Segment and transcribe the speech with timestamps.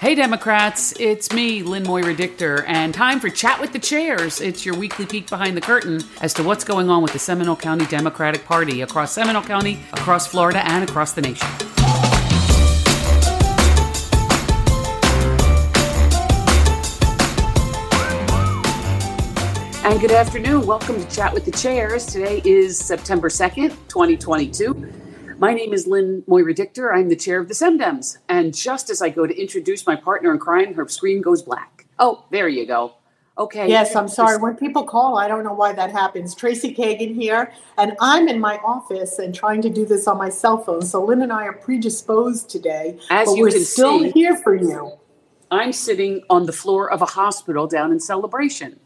[0.00, 4.40] Hey, Democrats, it's me, Lynn Moira Dictor, and time for Chat with the Chairs.
[4.40, 7.56] It's your weekly peek behind the curtain as to what's going on with the Seminole
[7.56, 11.48] County Democratic Party across Seminole County, across Florida, and across the nation.
[19.84, 20.64] And good afternoon.
[20.64, 22.06] Welcome to Chat with the Chairs.
[22.06, 25.07] Today is September 2nd, 2022.
[25.38, 26.92] My name is Lynn Moira Dictor.
[26.92, 28.18] I'm the chair of the SEMDEMS.
[28.28, 31.86] And just as I go to introduce my partner in crime, her screen goes black.
[32.00, 32.94] Oh, there you go.
[33.38, 33.68] Okay.
[33.68, 34.36] Yes, I'm sorry.
[34.38, 36.34] When people call, I don't know why that happens.
[36.34, 40.28] Tracy Kagan here, and I'm in my office and trying to do this on my
[40.28, 40.82] cell phone.
[40.82, 44.36] So Lynn and I are predisposed today, As but you we're can still see- here
[44.36, 44.94] for you.
[45.52, 48.80] I'm sitting on the floor of a hospital down in Celebration.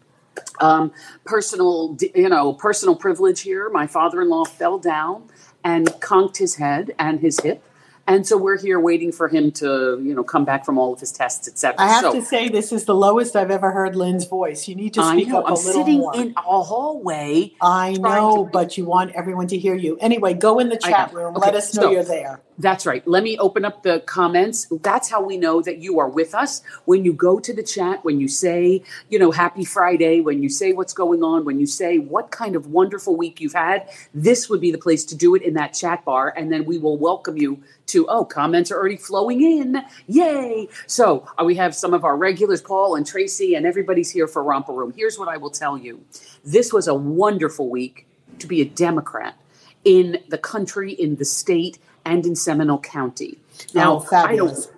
[0.60, 0.92] Um,
[1.24, 3.68] personal, you know, personal privilege here.
[3.70, 5.28] My father-in-law fell down
[5.64, 7.62] and conked his head and his hip,
[8.06, 10.98] and so we're here waiting for him to, you know, come back from all of
[10.98, 11.76] his tests, etc.
[11.78, 14.66] I have so, to say, this is the lowest I've ever heard Lynn's voice.
[14.66, 16.16] You need to speak know up I'm little sitting more.
[16.16, 17.52] in a hallway.
[17.60, 19.98] I know, to- but you want everyone to hear you.
[20.00, 21.36] Anyway, go in the chat room.
[21.36, 22.40] Okay, Let us know so- you're there.
[22.58, 23.06] That's right.
[23.08, 24.66] Let me open up the comments.
[24.70, 26.62] That's how we know that you are with us.
[26.84, 30.50] When you go to the chat, when you say, you know, happy Friday, when you
[30.50, 34.50] say what's going on, when you say what kind of wonderful week you've had, this
[34.50, 36.34] would be the place to do it in that chat bar.
[36.36, 39.82] And then we will welcome you to, oh, comments are already flowing in.
[40.06, 40.68] Yay.
[40.86, 44.42] So uh, we have some of our regulars, Paul and Tracy, and everybody's here for
[44.42, 44.92] Romper Room.
[44.94, 46.04] Here's what I will tell you
[46.44, 48.06] this was a wonderful week
[48.38, 49.36] to be a Democrat
[49.84, 53.38] in the country, in the state, and in Seminole County.
[53.74, 54.68] Now, oh, fabulous.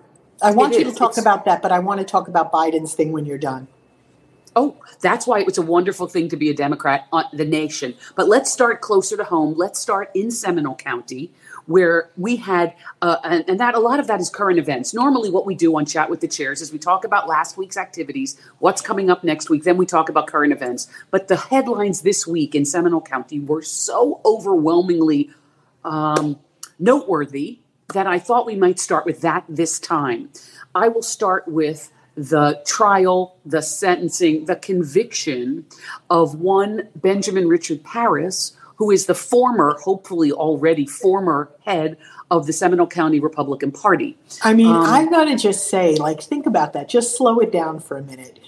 [0.41, 2.93] I I want you to talk about that, but I want to talk about Biden's
[2.93, 3.67] thing when you're done.
[4.57, 7.93] Oh, that's why it was a wonderful thing to be a Democrat on the nation.
[8.15, 9.55] But let's start closer to home.
[9.57, 11.31] Let's start in Seminole County,
[11.65, 14.93] where we had, uh, and, and that a lot of that is current events.
[14.93, 17.75] Normally, what we do on Chat with the Chairs is we talk about last week's
[17.75, 20.87] activities, what's coming up next week, then we talk about current events.
[21.11, 25.31] But the headlines this week in Seminole County were so overwhelmingly
[25.83, 26.39] um,
[26.79, 27.59] noteworthy
[27.93, 30.29] that I thought we might start with that this time.
[30.73, 35.65] I will start with the trial, the sentencing, the conviction
[36.09, 41.97] of one Benjamin Richard Paris, who is the former, hopefully already former head
[42.31, 44.17] of the Seminole County Republican Party.
[44.43, 46.89] I mean, Um, I've got to just say, like, think about that.
[46.89, 48.39] Just slow it down for a minute.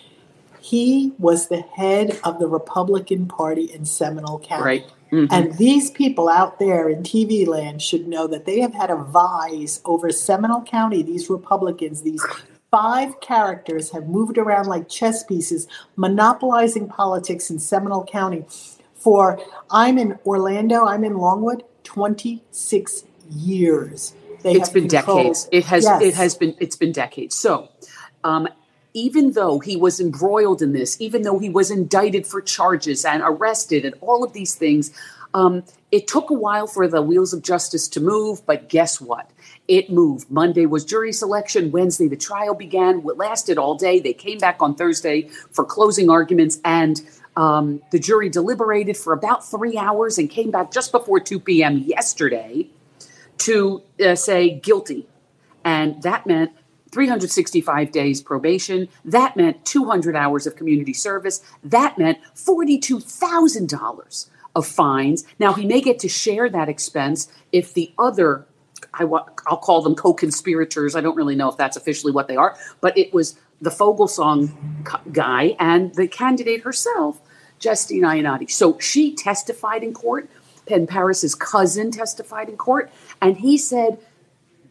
[0.59, 4.64] He was the head of the Republican Party in Seminole County.
[4.64, 4.86] Right.
[5.12, 5.28] Mhm.
[5.31, 8.95] And these people out there in TV land should know that they have had a
[8.95, 11.01] vise over Seminole County.
[11.01, 12.23] These Republicans, these
[12.72, 18.46] five characters have moved around like chess pieces, monopolizing politics in Seminole County.
[18.96, 19.40] For
[19.72, 24.13] I'm in Orlando, I'm in Longwood, 26 years.
[24.44, 25.47] They it's been controlled- decades.
[25.51, 26.01] It has Yes.
[26.01, 27.35] it has been it's been decades.
[27.35, 27.69] So
[28.23, 28.47] um
[28.94, 33.22] even though he was embroiled in this, even though he was indicted for charges and
[33.24, 34.92] arrested and all of these things,
[35.34, 39.30] um, it took a while for the wheels of justice to move, but guess what?
[39.68, 40.31] It moved.
[40.31, 41.72] Monday was jury selection.
[41.72, 43.00] Wednesday, the trial began.
[43.00, 44.00] It lasted all day.
[44.00, 47.02] They came back on Thursday for closing arguments, and
[47.36, 51.78] um, the jury deliberated for about three hours and came back just before 2 p.m.
[51.78, 52.68] yesterday
[53.40, 55.08] to uh, say guilty.
[55.64, 56.52] And that meant
[56.92, 58.88] 365 days probation.
[59.06, 61.42] That meant 200 hours of community service.
[61.64, 65.24] That meant $42,000 of fines.
[65.40, 68.46] Now, he may get to share that expense if the other,
[68.94, 70.96] I, wa- I'll call them co conspirators.
[70.96, 74.52] I don't really know if that's officially what they are, but it was the Foglesong
[75.12, 77.20] guy and the candidate herself,
[77.59, 78.50] Justine Iannotti.
[78.50, 80.30] So she testified in court.
[80.68, 84.00] Ben Paris's cousin testified in court, and he said,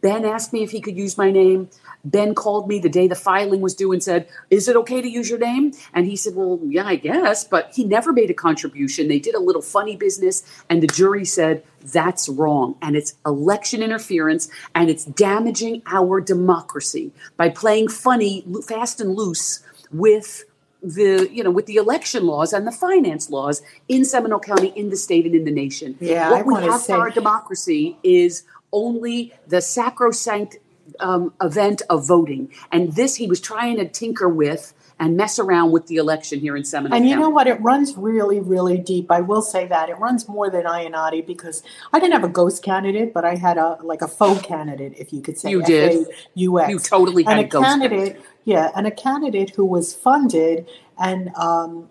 [0.01, 1.69] Ben asked me if he could use my name.
[2.11, 5.09] Ben called me the day the filing was due and said, Is it okay to
[5.09, 5.73] use your name?
[5.93, 7.43] And he said, Well, yeah, I guess.
[7.43, 9.07] But he never made a contribution.
[9.07, 12.75] They did a little funny business, and the jury said, That's wrong.
[12.81, 19.63] And it's election interference, and it's damaging our democracy by playing funny, fast and loose
[19.91, 20.45] with
[20.83, 24.89] the you know with the election laws and the finance laws in Seminole County, in
[24.89, 25.97] the state, and in the nation.
[25.99, 30.57] Yeah, what I we have say- for our democracy is only the sacrosanct
[30.99, 35.71] um, event of voting, and this he was trying to tinker with and mess around
[35.71, 37.23] with the election here in Seminole And you County.
[37.23, 37.47] know what?
[37.47, 39.11] It runs really, really deep.
[39.11, 41.61] I will say that it runs more than Iannotti because
[41.93, 45.13] I didn't have a ghost candidate, but I had a like a faux candidate, if
[45.13, 45.51] you could say.
[45.51, 46.01] You did.
[46.01, 46.69] F-A-U-X.
[46.69, 50.67] You totally had and a a ghost candidate, yeah, and a candidate who was funded
[50.97, 51.89] and um,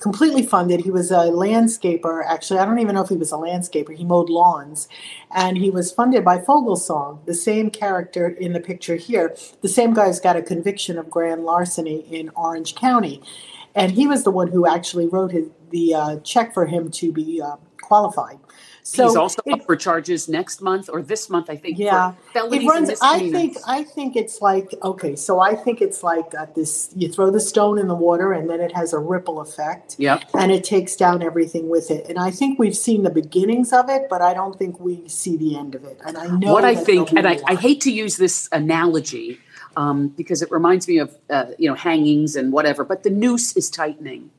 [0.00, 0.80] completely funded.
[0.80, 2.24] He was a landscaper.
[2.26, 3.94] Actually, I don't even know if he was a landscaper.
[3.94, 4.88] He mowed lawns,
[5.30, 9.36] and he was funded by Foglesong, the same character in the picture here.
[9.60, 13.22] The same guy's got a conviction of grand larceny in Orange County,
[13.74, 17.12] and he was the one who actually wrote his, the uh, check for him to
[17.12, 18.38] be uh, qualified.
[18.88, 21.78] So he's also it, up for charges next month or this month, I think.
[21.78, 22.90] Yeah, it runs.
[23.02, 23.58] I think.
[23.66, 25.14] I think it's like okay.
[25.14, 26.90] So I think it's like uh, this.
[26.96, 29.96] You throw the stone in the water, and then it has a ripple effect.
[29.98, 32.08] Yeah, and it takes down everything with it.
[32.08, 35.36] And I think we've seen the beginnings of it, but I don't think we see
[35.36, 36.00] the end of it.
[36.06, 39.38] And I know what I think, and I, I, hate to use this analogy
[39.76, 42.84] um, because it reminds me of uh, you know hangings and whatever.
[42.84, 44.30] But the noose is tightening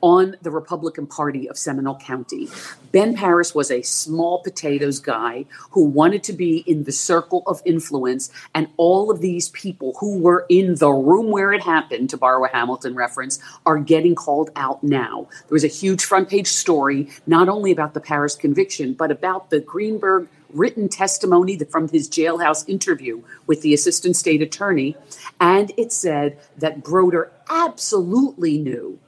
[0.00, 2.48] on the Republican Party of Seminole County.
[2.92, 7.62] Ben Paris was a small potatoes guy who wanted to be in the circle of
[7.64, 12.16] influence, and all of these people who were in the room where it happened, to
[12.16, 15.28] borrow a Hamilton reference, are getting called out now.
[15.48, 19.50] There was a huge front page story, not only about the Paris conviction, but about
[19.50, 24.96] the Greenberg written testimony from his jailhouse interview with the assistant state attorney.
[25.40, 28.98] And it said that Brodeur absolutely knew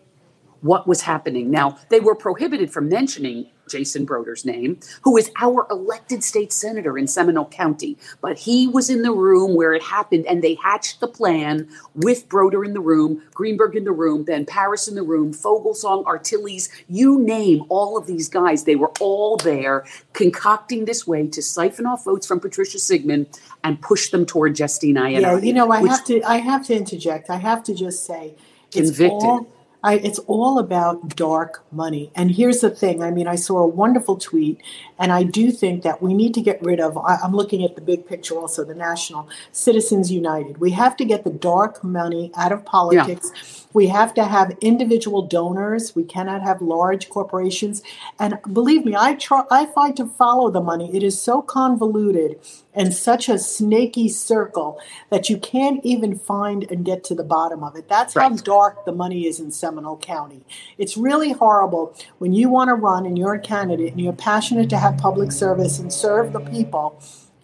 [0.62, 1.50] what was happening.
[1.50, 6.98] Now, they were prohibited from mentioning Jason Brodeur's name, who is our elected state senator
[6.98, 7.96] in Seminole County.
[8.20, 12.28] But he was in the room where it happened, and they hatched the plan with
[12.28, 16.68] Brodeur in the room, Greenberg in the room, Ben Paris in the room, Foglesong, Artiles,
[16.88, 18.64] you name all of these guys.
[18.64, 23.26] They were all there concocting this way to siphon off votes from Patricia Sigman
[23.64, 25.20] and push them toward Justine Iannotti.
[25.20, 27.30] Yeah, you know, I have to I have to interject.
[27.30, 28.34] I have to just say
[28.74, 29.22] it's convicted.
[29.22, 32.10] all I, it's all about dark money.
[32.14, 34.60] And here's the thing I mean, I saw a wonderful tweet,
[34.98, 37.74] and I do think that we need to get rid of, I, I'm looking at
[37.74, 40.58] the big picture also, the national Citizens United.
[40.58, 43.32] We have to get the dark money out of politics.
[43.34, 43.61] Yeah.
[43.72, 45.94] We have to have individual donors.
[45.94, 47.82] We cannot have large corporations.
[48.18, 50.94] And believe me, I try, I fight to follow the money.
[50.94, 52.38] It is so convoluted
[52.74, 54.80] and such a snaky circle
[55.10, 57.88] that you can't even find and get to the bottom of it.
[57.88, 58.30] That's right.
[58.30, 60.44] how dark the money is in Seminole County.
[60.78, 64.70] It's really horrible when you want to run and you're a candidate and you're passionate
[64.70, 67.00] to have public service and serve the people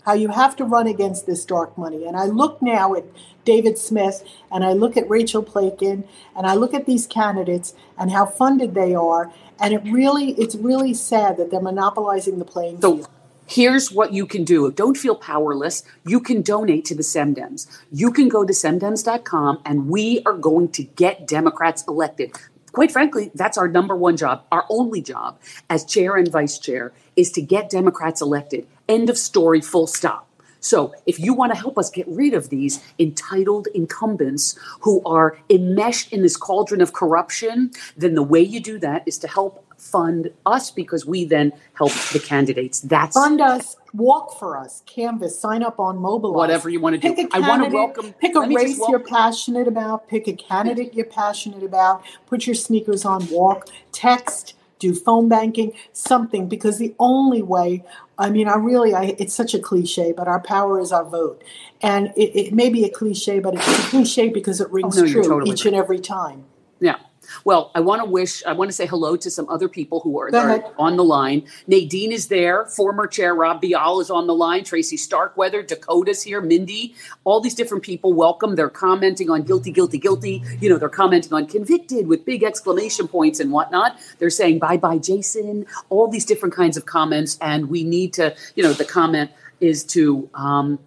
[0.08, 2.06] how you have to run against this dark money.
[2.06, 3.04] And I look now at
[3.48, 4.22] David Smith
[4.52, 6.04] and I look at Rachel Plakon
[6.36, 9.32] and I look at these candidates and how funded they are.
[9.58, 13.04] And it really, it's really sad that they're monopolizing the playing field.
[13.04, 13.10] So
[13.46, 14.70] here's what you can do.
[14.70, 15.82] Don't feel powerless.
[16.04, 17.66] You can donate to the SemDems.
[17.90, 22.36] You can go to semdems.com and we are going to get Democrats elected
[22.72, 24.44] quite frankly, that's our number one job.
[24.52, 28.68] Our only job as chair and vice chair is to get Democrats elected.
[28.88, 30.27] End of story, full stop.
[30.60, 35.38] So, if you want to help us get rid of these entitled incumbents who are
[35.50, 39.64] enmeshed in this cauldron of corruption, then the way you do that is to help
[39.78, 42.80] fund us because we then help the candidates.
[42.80, 46.36] That's fund us, walk for us, canvas, sign up on Mobilize.
[46.36, 47.28] Whatever you want to do.
[47.32, 48.12] I want to welcome.
[48.14, 50.08] Pick a race you're passionate about.
[50.08, 52.02] Pick a candidate you're passionate about.
[52.26, 53.28] Put your sneakers on.
[53.30, 53.68] Walk.
[53.92, 54.54] Text.
[54.78, 55.72] Do phone banking.
[55.92, 57.84] Something because the only way.
[58.16, 61.42] I mean, I really, I, it's such a cliche, but our power is our vote.
[61.80, 64.98] And it, it may be a cliche, but it's a cliche because it oh, rings
[64.98, 65.72] oh, no, true totally each right.
[65.72, 66.44] and every time.
[66.80, 66.96] Yeah.
[67.44, 70.18] Well, I want to wish, I want to say hello to some other people who
[70.20, 71.44] are, are, on the line.
[71.66, 72.66] Nadine is there.
[72.66, 74.64] Former chair Rob Bial is on the line.
[74.64, 76.40] Tracy Starkweather, Dakota's here.
[76.40, 76.94] Mindy,
[77.24, 78.12] all these different people.
[78.12, 78.54] Welcome.
[78.54, 80.42] They're commenting on guilty, guilty, guilty.
[80.60, 83.98] You know, they're commenting on convicted with big exclamation points and whatnot.
[84.18, 85.66] They're saying bye bye, Jason.
[85.90, 87.38] All these different kinds of comments.
[87.40, 89.30] And we need to, you know, the comment
[89.60, 90.78] is to, um,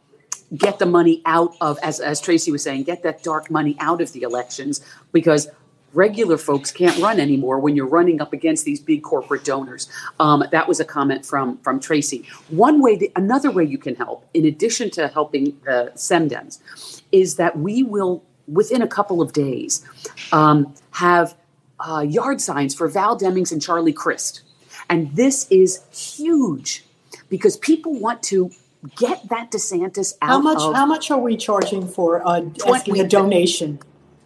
[0.56, 4.02] get the money out of as as Tracy was saying, get that dark money out
[4.02, 4.82] of the elections
[5.12, 5.48] because
[5.94, 9.90] regular folks can't run anymore when you're running up against these big corporate donors.
[10.20, 12.26] Um, that was a comment from from Tracy.
[12.50, 17.36] One way, the, another way you can help, in addition to helping the SemDems, is
[17.36, 19.86] that we will within a couple of days
[20.32, 21.36] um, have
[21.80, 24.42] uh, yard signs for Val Demings and Charlie Crist,
[24.90, 26.86] and this is huge
[27.30, 28.52] because people want to
[28.98, 30.30] get that DeSantis out.
[30.30, 30.60] How much?
[30.60, 33.80] How much are we charging for uh, 20, a donation?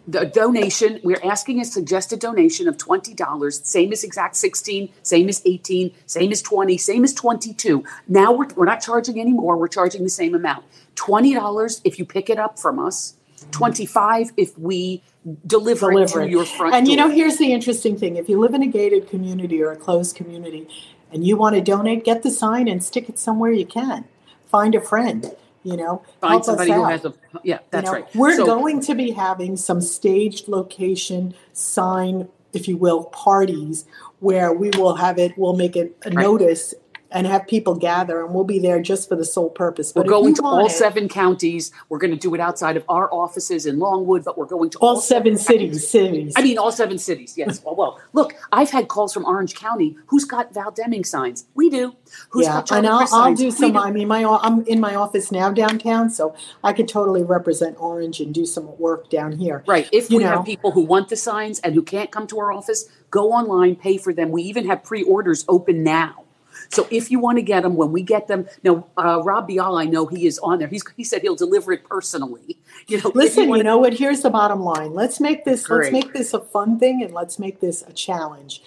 [0.06, 5.42] The donation we're asking a suggested donation of $20 same as exact 16 same as
[5.44, 10.02] 18 same as 20 same as 22 now we're, we're not charging anymore we're charging
[10.02, 10.64] the same amount.
[10.94, 13.14] $20 if you pick it up from us
[13.50, 15.02] 25 if we
[15.46, 16.26] deliver, deliver it.
[16.26, 16.90] to your front and door.
[16.90, 18.16] you know here's the interesting thing.
[18.16, 20.68] If you live in a gated community or a closed community
[21.12, 24.06] and you want to donate get the sign and stick it somewhere you can.
[24.46, 25.34] Find a friend
[25.66, 28.80] you know find somebody who has a yeah that's you know, right we're so, going
[28.80, 33.84] to be having some staged location sign if you will, parties
[34.20, 36.22] where we will have it, we'll make it a Right.
[36.22, 36.74] notice
[37.16, 39.94] and have people gather, and we'll be there just for the sole purpose.
[39.94, 41.72] We're But you going to all it- seven counties.
[41.88, 44.78] We're going to do it outside of our offices in Longwood, but we're going to
[44.78, 45.46] all seven counties.
[45.46, 46.34] cities, cities.
[46.36, 47.34] I mean, all seven cities.
[47.36, 47.56] Yes.
[47.64, 49.96] Well, well, look, I've had calls from Orange County.
[50.08, 51.46] Who's got Val Deming signs?
[51.54, 51.96] We do.
[52.28, 53.76] Who's yeah, and I'll, I'll do We some.
[53.78, 58.20] I mean, my I'm in my office now downtown, so I could totally represent Orange
[58.20, 59.64] and do some work down here.
[59.66, 59.88] Right.
[59.90, 60.30] If You we know.
[60.36, 63.74] have people who want the signs and who can't come to our office, go online,
[63.74, 64.30] pay for them.
[64.30, 66.25] We even have pre-orders open now.
[66.70, 69.76] So if you want to get them, when we get them, now uh, Rob Bial,
[69.76, 70.68] I know he is on there.
[70.68, 72.58] He's he said he'll deliver it personally.
[72.88, 73.94] You know, Listen, you wanna- know what?
[73.94, 74.94] Here's the bottom line.
[74.94, 75.66] Let's make this.
[75.66, 75.92] Great.
[75.92, 78.62] Let's make this a fun thing, and let's make this a challenge.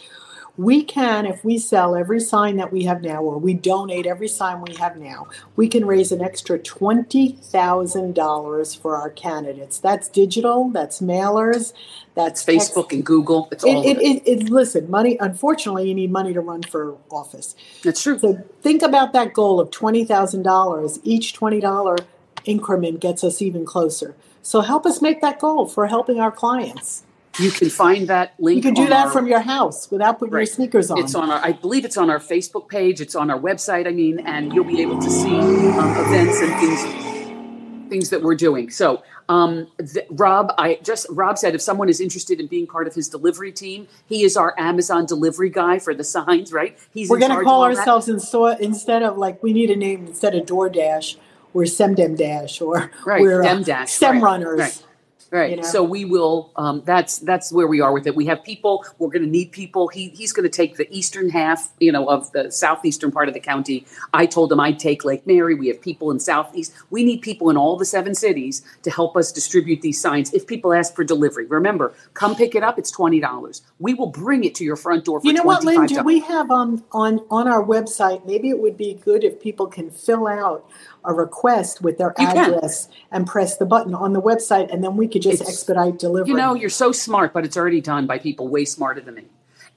[0.60, 4.28] We can, if we sell every sign that we have now, or we donate every
[4.28, 9.80] sign we have now, we can raise an extra twenty thousand dollars for our candidates.
[9.80, 10.70] That's digital.
[10.70, 11.72] That's mailers.
[12.14, 14.02] That's text- Facebook and Google, it's It, all it, it.
[14.02, 15.16] it, it, listen, money.
[15.22, 17.56] Unfortunately, you need money to run for office.
[17.86, 18.20] That's true.
[18.20, 21.00] So think about that goal of twenty thousand dollars.
[21.06, 21.96] Each twenty dollar
[22.44, 24.14] increment gets us even closer.
[24.42, 27.04] So help us make that goal for helping our clients.
[27.40, 28.58] You can find that link.
[28.58, 31.00] You can do that our- from your house without putting your sneakers on.
[31.00, 33.00] It's on our, I believe it's on our Facebook page.
[33.02, 33.88] It's on our website.
[33.88, 38.36] I mean, and you'll be able to see um, events and things, things that we're
[38.36, 38.70] doing.
[38.70, 42.88] So, um, th- Rob, I just Rob said if someone is interested in being part
[42.88, 46.52] of his delivery team, he is our Amazon delivery guy for the signs.
[46.52, 46.78] Right?
[46.94, 47.78] He's We're going to call of all that.
[47.80, 51.16] ourselves in so, instead of like we need a name instead of DoorDash,
[51.54, 54.60] we're Semdem Dash or Right, we're uh, Demdash, Stem right, Runners.
[54.60, 54.84] right.
[55.32, 55.52] Right.
[55.52, 55.64] you know?
[55.64, 56.52] So we will.
[56.56, 58.16] Um, that's that's where we are with it.
[58.16, 58.86] We have people.
[58.98, 59.88] We're going to need people.
[59.88, 63.34] He he's going to take the eastern half, you know, of the southeastern part of
[63.34, 63.86] the county.
[64.14, 65.54] I told him I'd take Lake Mary.
[65.54, 66.74] We have people in southeast.
[66.90, 70.34] We need people in all the seven cities to help us distribute these signs.
[70.34, 72.80] If people ask for delivery, remember, come pick it up.
[72.80, 73.62] It's twenty dollars.
[73.78, 75.86] We will bring it to your front door for You know what, Lynn?
[75.86, 78.26] Do we have um, on on our website?
[78.26, 80.68] Maybe it would be good if people can fill out
[81.06, 82.54] a request with their You can.
[82.54, 85.98] address and press the button on the website, and then we could just It's- expedite
[86.00, 86.30] delivery.
[86.32, 89.24] You know, you're so smart, but it's already done by people way smarter than me.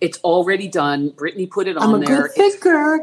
[0.01, 1.11] It's already done.
[1.11, 2.23] Brittany put it on I'm a there.
[2.23, 2.57] good It's-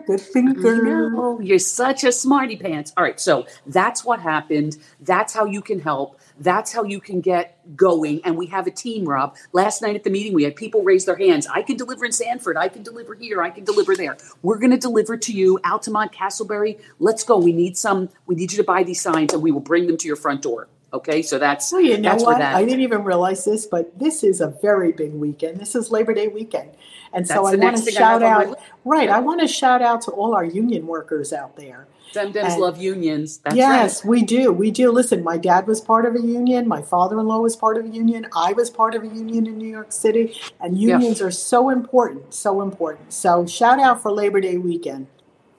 [0.05, 1.09] Good thinker.
[1.11, 2.91] No, you're such a smarty pants.
[2.97, 4.75] All right, so that's what happened.
[4.99, 6.18] That's how you can help.
[6.39, 8.22] That's how you can get going.
[8.24, 9.36] And we have a team, Rob.
[9.53, 11.48] Last night at the meeting, we had people raise their hands.
[11.48, 12.58] I can deliver in Sanford.
[12.58, 13.41] I can deliver here.
[13.41, 14.17] I can deliver there.
[14.41, 16.79] We're going to deliver to you, Altamonte, Casselberry.
[17.00, 17.38] Let's go.
[17.38, 18.10] We need some.
[18.25, 20.41] We need you to buy these signs, and we will bring them to your front
[20.41, 20.67] door.
[20.91, 22.39] Okay, so that's Well, you know that's what?
[22.39, 22.55] that.
[22.55, 25.60] I didn't even realize this, but this is a very big weekend.
[25.60, 26.72] This is Labor Day weekend.
[27.13, 29.81] And so I want to shout have on my out, right, I want to shout
[29.81, 31.88] out to all our union workers out there.
[32.12, 33.38] Dem Dems love unions.
[33.38, 34.10] That's yes, right.
[34.10, 34.51] we do.
[34.51, 34.91] We do.
[34.91, 36.67] Listen, my dad was part of a union.
[36.67, 38.27] My father in law was part of a union.
[38.36, 40.36] I was part of a union in New York City.
[40.60, 40.98] And Yeah.
[40.98, 43.13] unions are so important, so important.
[43.13, 45.05] So shout out for Labor Day weekend.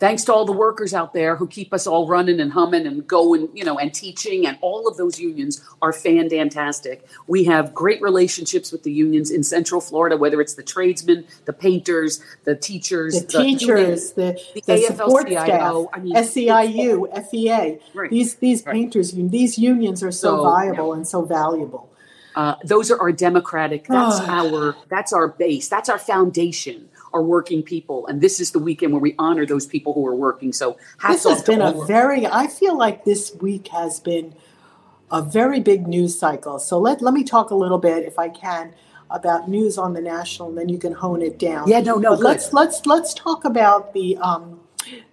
[0.01, 3.07] Thanks to all the workers out there who keep us all running and humming and
[3.07, 4.47] going, you know, and teaching.
[4.47, 7.07] And all of those unions are fantastic.
[7.29, 11.53] We have great relationships with the unions in Central Florida, whether it's the tradesmen, the
[11.53, 17.79] painters, the teachers, The teachers, the, the the support staff, AFL-CIO, I mean, SEIU, FEA.
[17.95, 18.11] Right.
[18.11, 18.73] These these Right.
[18.75, 21.89] painters, these unions are so, So, viable and so valuable.
[22.35, 23.87] Uh, those are our democratic.
[23.89, 24.41] That's Ah.
[24.47, 24.77] our.
[24.89, 25.69] That's our base.
[25.69, 26.89] That's our foundation.
[27.13, 30.15] Our working people, and this is the weekend where we honor those people who are
[30.15, 30.53] working.
[30.53, 30.77] So
[31.09, 32.25] This has been a of- very.
[32.27, 34.35] I feel like this week has been
[35.11, 36.61] a very big news cycle.
[36.61, 38.75] So let let me talk a little bit, if I can,
[39.11, 41.67] about news on the national, and then you can hone it down.
[41.69, 44.60] Yeah, no, no, let's let's let's talk about the um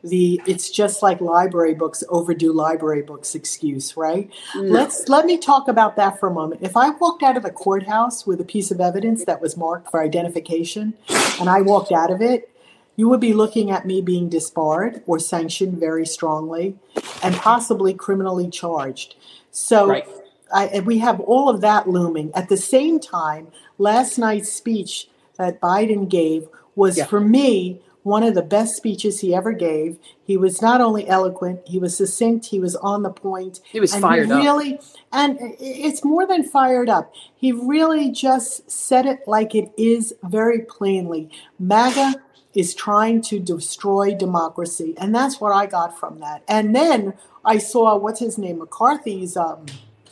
[0.04, 4.62] the it's just like library books overdue library books excuse right No.
[4.62, 7.52] let's let me talk about that for a moment if i walked out of the
[7.52, 10.94] courthouse with a piece of evidence that was marked for identification
[11.40, 12.50] and i walked out of it
[12.96, 16.76] you would be looking at me being disbarred or sanctioned very strongly
[17.24, 19.16] and possibly criminally charged
[19.52, 20.08] so Right.
[20.54, 22.32] I, and we have all of that looming.
[22.34, 23.48] At the same time,
[23.80, 27.06] last night's speech that Biden gave was, Yeah.
[27.06, 30.00] for me, one of the best speeches he ever gave.
[30.24, 33.60] He was not only eloquent, he was succinct, he was on the point.
[33.70, 34.42] He was fired he up.
[34.42, 34.80] really,
[35.12, 37.14] And it's more than fired up.
[37.36, 41.30] He really just said it like it is very plainly.
[41.60, 42.16] MAGA
[42.54, 44.96] is trying to destroy democracy.
[44.98, 46.44] And that's what I got from that.
[46.48, 49.66] And then I saw, what's his name, McCarthy's um,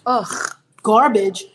[0.05, 1.45] Ugh, garbage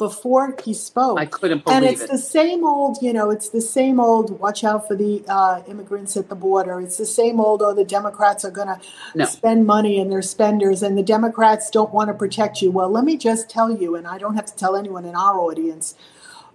[0.00, 1.18] before he spoke.
[1.20, 1.84] I couldn't believe it.
[1.84, 2.10] and it's it.
[2.10, 6.16] the same old, you know, it's the same old watch out for the uh, immigrants
[6.16, 6.80] at the border.
[6.80, 8.80] It's the same old, oh, the Democrats are going to
[9.14, 9.26] No.
[9.26, 12.70] spend money and they're spenders, and the Democrats don't want to protect you.
[12.70, 15.38] Well, let me just tell you, and I don't have to tell anyone in our
[15.38, 15.94] audience,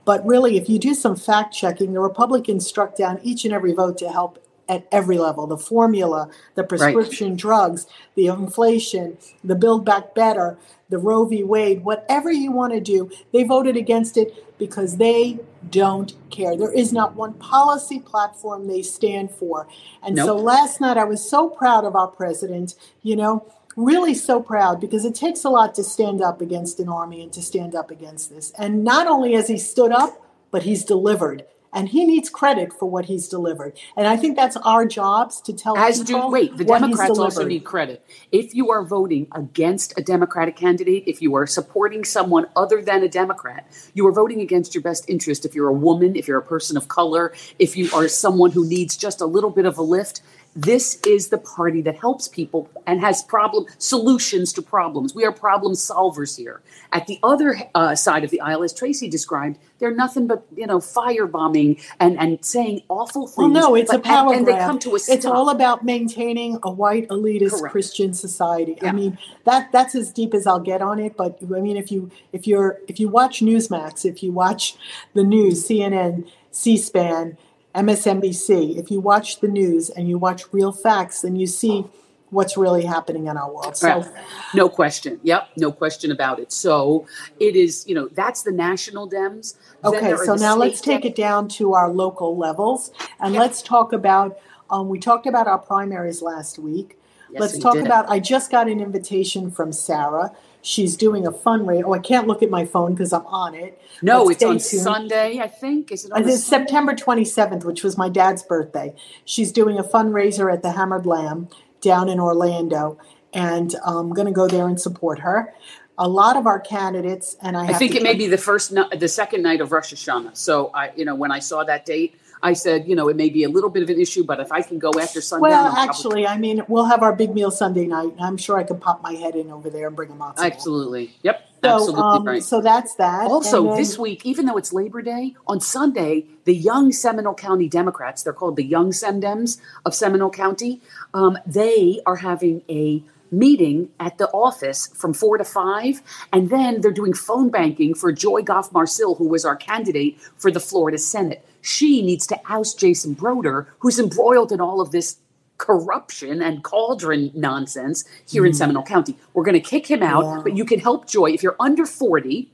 [0.06, 3.74] But really, if you do some fact checking, the Republicans struck down each and every
[3.74, 4.38] vote to help
[4.68, 7.38] at every level the formula, the prescription right.
[7.38, 10.58] drugs, the inflation, the Build Back Better,
[10.90, 11.44] the Roe v.
[11.44, 16.56] Wade, whatever you want to do, they voted against it because they don't care.
[16.56, 19.68] There is not one policy platform they stand for.
[20.04, 20.26] And nope.
[20.26, 24.80] so last night I was so proud of our president, you know, really so proud
[24.80, 27.92] because it takes a lot to stand up against an army and to stand up
[27.92, 28.52] against this.
[28.58, 32.90] And not only has he stood up, but he's delivered and he needs credit for
[32.90, 33.78] what he's delivered.
[33.96, 37.66] And I think that's our jobs to tell As do wait, the Democrats also need
[37.66, 38.04] credit.
[38.32, 43.04] If you are voting against a Democratic candidate, if you are supporting someone other than
[43.04, 45.46] a Democrat, you are voting against your best interest.
[45.46, 48.66] If you're a woman, if you're a person of color, if you are someone who
[48.68, 50.22] needs just a little bit of a lift,
[50.56, 55.14] this is the party that helps people and has problem solutions to problems.
[55.14, 56.62] We are problem solvers here.
[56.94, 60.66] At the other uh, side of the aisle, as Tracy described, they're nothing but you
[60.66, 63.38] know firebombing and and saying awful things.
[63.38, 65.16] Well, no, it's but, a power and, and they come to a stop.
[65.16, 67.72] It's all about maintaining a white elitist Correct.
[67.74, 68.78] Christian society.
[68.82, 68.90] Yeah.
[68.90, 71.18] I mean that that's as deep as I'll get on it.
[71.18, 74.78] But I mean, if you if you're if you watch Newsmax, if you watch
[75.14, 77.38] the news, CNN, C-SPAN
[77.76, 81.86] MSNBC, if you watch the news and you watch real facts, then you see
[82.30, 83.78] what's really happening in our world.
[83.78, 84.12] So, right.
[84.54, 85.20] no question.
[85.24, 86.52] Yep, no question about it.
[86.52, 87.08] So,
[87.40, 89.56] it is, you know, that's the national Dems.
[89.84, 93.42] Okay, so now let's take it down to our local levels and yep.
[93.42, 94.38] let's talk about.
[94.70, 96.98] Um, we talked about our primaries last week.
[97.32, 97.86] Yes, let's talk did.
[97.86, 98.10] about.
[98.10, 100.32] I just got an invitation from Sarah
[100.66, 101.84] she's doing a fundraiser.
[101.86, 103.80] Oh, I can't look at my phone because I'm on it.
[104.02, 104.62] No, it's on tuned.
[104.62, 105.92] Sunday, I think.
[105.92, 108.94] Is it on it's September 27th, which was my dad's birthday.
[109.24, 111.48] She's doing a fundraiser at the Hammered Lamb
[111.82, 112.98] down in Orlando,
[113.34, 115.54] and um, I'm going to go there and support her.
[115.98, 119.08] A lot of our candidates, and I, I think it may be the first, the
[119.08, 120.36] second night of Rosh Hashanah.
[120.36, 123.30] So I, you know, when I saw that date, I said, you know, it may
[123.30, 125.76] be a little bit of an issue, but if I can go after Sunday, well,
[125.76, 128.12] actually, probably- I mean, we'll have our big meal Sunday night.
[128.12, 130.40] And I'm sure I can pop my head in over there and bring them out.
[130.40, 132.44] Absolutely, yep, so, absolutely um, right.
[132.44, 133.28] So that's that.
[133.28, 137.68] Also, then, this week, even though it's Labor Day, on Sunday, the young Seminole County
[137.68, 140.82] Democrats, they're called the Young Semdems of Seminole County,
[141.14, 146.02] um, they are having a meeting at the office from four to five.
[146.32, 150.52] And then they're doing phone banking for Joy Goff Marcil, who was our candidate for
[150.52, 155.18] the Florida Senate she needs to oust Jason Brodeur, who's embroiled in all of this
[155.58, 158.48] corruption and cauldron nonsense here mm.
[158.48, 159.18] in Seminole County.
[159.34, 160.42] We're going to kick him out, yeah.
[160.44, 161.32] but you can help Joy.
[161.32, 162.52] If you're under 40,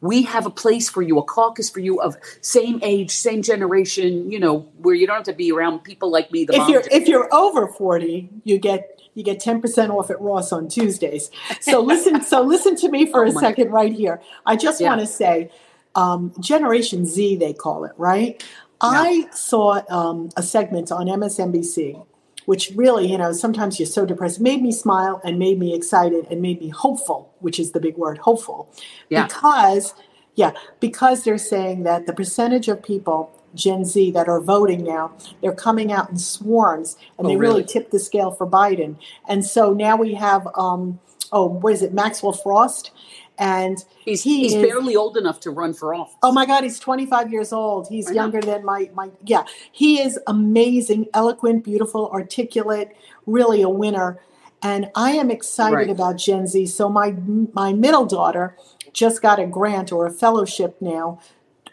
[0.00, 4.30] we have a place for you, a caucus for you of same age, same generation,
[4.30, 6.46] you know, where you don't have to be around people like me.
[6.46, 10.52] The if you're if you're over 40, you get you get 10% off at Ross
[10.52, 11.30] on Tuesdays.
[11.60, 13.74] So listen so listen to me for oh a second God.
[13.74, 14.22] right here.
[14.46, 14.88] I just yeah.
[14.88, 15.50] want to say
[15.98, 18.42] um, Generation Z, they call it, right?
[18.80, 22.06] I saw um, a segment on MSNBC,
[22.46, 26.28] which really, you know, sometimes you're so depressed, made me smile and made me excited
[26.30, 28.72] and made me hopeful, which is the big word, hopeful.
[29.08, 29.26] Yeah.
[29.26, 29.94] Because,
[30.36, 35.16] yeah, because they're saying that the percentage of people Gen Z that are voting now,
[35.40, 37.54] they're coming out in swarms and oh, they really?
[37.54, 38.96] really tip the scale for Biden.
[39.26, 41.00] And so now we have, um,
[41.32, 42.92] oh, what is it, Maxwell Frost?
[43.38, 46.16] And he's he he's is, barely old enough to run for office.
[46.22, 47.88] Oh my God, he's 25 years old.
[47.88, 49.44] He's younger than my my yeah.
[49.70, 52.96] He is amazing, eloquent, beautiful, articulate,
[53.26, 54.20] really a winner.
[54.60, 55.90] And I am excited right.
[55.90, 56.66] about Gen Z.
[56.66, 57.14] So my
[57.52, 58.56] my middle daughter
[58.92, 61.20] just got a grant or a fellowship now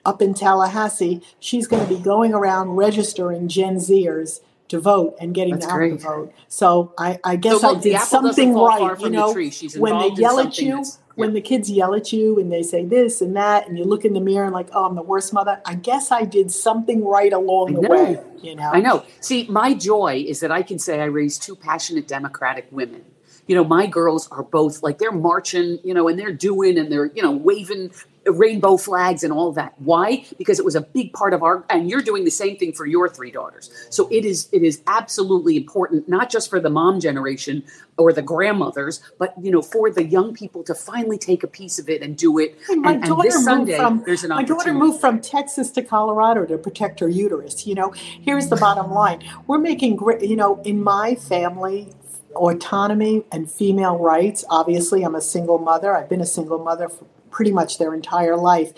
[0.05, 1.21] up in Tallahassee.
[1.39, 5.75] She's going to be going around registering Gen Zers to vote and getting That's them
[5.75, 6.33] out to vote.
[6.47, 8.99] So I, I guess so, I did something right.
[8.99, 9.33] You know,
[9.77, 10.83] when they yell at you,
[11.15, 14.05] when the kids yell at you and they say this and that, and you look
[14.05, 15.61] in the mirror and like, oh, I'm the worst mother.
[15.65, 18.19] I guess I did something right along the way.
[18.41, 19.03] You know, I know.
[19.21, 23.05] See, my joy is that I can say I raised two passionate Democratic women
[23.47, 26.91] you know, my girls are both like they're marching, you know, and they're doing and
[26.91, 27.91] they're, you know, waving
[28.25, 29.73] rainbow flags and all that.
[29.77, 30.25] Why?
[30.37, 32.85] Because it was a big part of our and you're doing the same thing for
[32.85, 33.71] your three daughters.
[33.89, 37.63] So it is it is absolutely important not just for the mom generation
[37.97, 41.79] or the grandmothers, but you know, for the young people to finally take a piece
[41.79, 42.57] of it and do it.
[42.69, 45.71] And, my and, daughter and this Sunday from, there's an My daughter moved from Texas
[45.71, 47.91] to Colorado to protect her uterus, you know.
[47.91, 49.23] Here's the bottom line.
[49.47, 51.93] We're making great, you know, in my family
[52.35, 54.43] autonomy and female rights.
[54.49, 55.95] Obviously, I'm a single mother.
[55.95, 58.71] I've been a single mother for pretty much their entire life.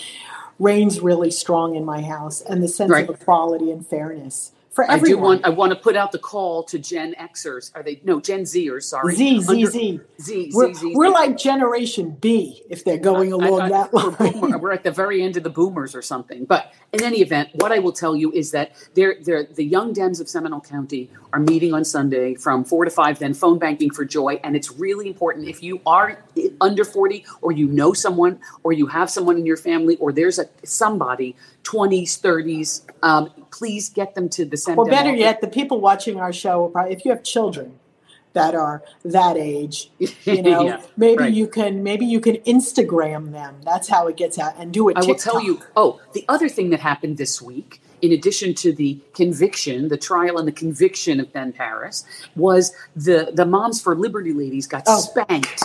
[0.58, 3.08] Reigns really strong in my house, and the sense right.
[3.08, 6.62] of equality and fairness for I do want I want to put out the call
[6.66, 7.72] to Gen Xers.
[7.74, 8.84] Are they no Gen Zers?
[8.84, 10.00] Sorry, Z Z Under- Z.
[10.22, 10.96] Z We're, Z Z.
[10.96, 11.13] we're Z.
[11.13, 14.40] like Generation B if they're going I- along I- that we're, line.
[14.40, 16.46] boomer- we're at the very end of the boomers or something.
[16.46, 19.96] But in any event, what I will tell you is that they're, they're, the young
[19.96, 23.18] Dems of Seminole County are meeting on Sunday from four to five.
[23.18, 26.24] Then phone banking for joy, and it's really important if you are
[26.62, 30.38] under forty, or you know someone, or you have someone in your family, or there's
[30.38, 32.86] a somebody twenties, thirties.
[33.02, 36.94] Um, please get them to the Or better yet, the people watching our show, probably,
[36.94, 37.80] if you have children
[38.34, 41.34] that are that age, you know, Yeah, maybe right.
[41.34, 43.56] you can maybe you can Instagram them.
[43.64, 44.98] That's how it gets out, and do it.
[44.98, 45.62] I will tell you.
[45.76, 50.38] Oh, the other thing that happened this week, in addition to the conviction, the trial
[50.38, 55.00] and the conviction of Ben Paris, was the the Moms for Liberty ladies got Oh.
[55.00, 55.64] spanked.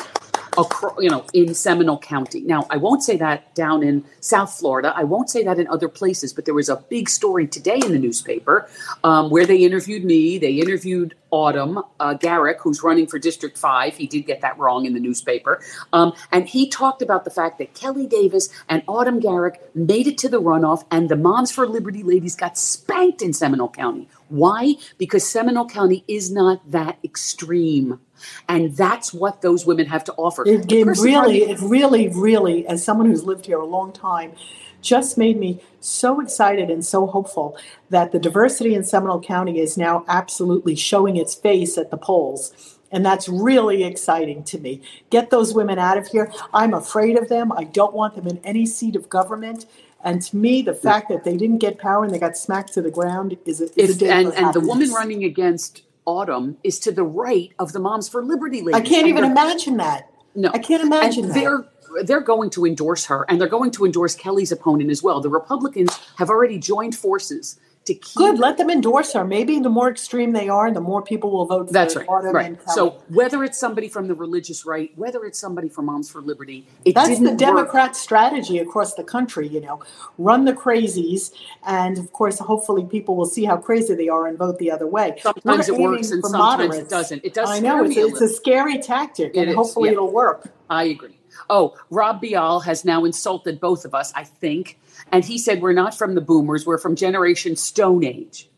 [0.58, 2.42] Across, you know, in Seminole County.
[2.42, 4.92] Now, I won't say that down in South Florida.
[4.94, 6.32] I won't say that in other places.
[6.32, 8.68] But there was a big story today in the newspaper
[9.02, 10.38] um, where they interviewed me.
[10.38, 13.96] They interviewed Autumn uh, Garrick, who's running for District Five.
[13.96, 15.62] He did get that wrong in the newspaper,
[15.92, 20.18] um, and he talked about the fact that Kelly Davis and Autumn Garrick made it
[20.18, 24.08] to the runoff, and the Moms for Liberty ladies got spanked in Seminole County.
[24.32, 24.76] Why?
[24.96, 28.00] Because Seminole County is not that extreme.
[28.48, 30.42] And that's what those women have to offer.
[30.46, 34.32] It, it really, it really, really, as someone who's lived here a long time,
[34.80, 37.58] just made me so excited and so hopeful
[37.90, 42.78] that the diversity in Seminole County is now absolutely showing its face at the polls.
[42.90, 44.80] And that's really exciting to me.
[45.10, 46.32] Get those women out of here.
[46.54, 47.52] I'm afraid of them.
[47.52, 49.66] I don't want them in any seat of government.
[50.04, 52.82] And to me, the fact that they didn't get power and they got smacked to
[52.82, 56.56] the ground is a, is a day and, for and the woman running against Autumn
[56.64, 58.74] is to the right of the Moms for Liberty ladies.
[58.74, 60.10] I can't even imagine that.
[60.34, 61.40] No, I can't imagine and that.
[61.40, 61.64] they're
[62.04, 65.20] they're going to endorse her, and they're going to endorse Kelly's opponent as well.
[65.20, 68.16] The Republicans have already joined forces to keep.
[68.16, 69.24] Good, let them endorse her.
[69.24, 72.08] Maybe the more extreme they are, the more people will vote for That's right.
[72.08, 72.58] Autumn Right.
[72.70, 76.66] So whether it's somebody from the religious right, whether it's somebody from Moms for Liberty,
[76.84, 77.38] That's the work.
[77.38, 79.82] Democrat strategy across the country, you know.
[80.18, 81.32] Run the crazies,
[81.66, 84.86] and of course, hopefully, people will see how crazy they are and vote the other
[84.86, 85.18] way.
[85.20, 87.24] Sometimes We're it works and sometimes it doesn't.
[87.24, 89.94] It does I know it's, a it's a scary tactic, It and is, hopefully, yeah.
[89.94, 90.52] it'll work.
[90.70, 91.18] I agree.
[91.54, 94.78] Oh, Rob Bial has now insulted both of us, I think.
[95.12, 98.48] And he said we're not from the boomers, we're from Generation Stone Age.